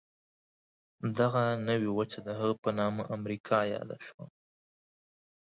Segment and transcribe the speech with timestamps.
[1.19, 4.25] دغه نوې وچه د هغه په نامه امریکا یاده شوه.